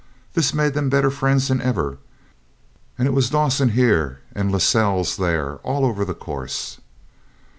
This 0.33 0.51
made 0.51 0.73
them 0.73 0.89
better 0.89 1.11
friends 1.11 1.47
than 1.49 1.61
ever, 1.61 1.99
and 2.97 3.07
it 3.07 3.11
was 3.11 3.29
Dawson 3.29 3.69
here 3.69 4.19
and 4.33 4.51
Lascelles 4.51 5.15
there 5.15 5.57
all 5.57 5.85
over 5.85 6.03
the 6.03 6.15
course. 6.15 6.79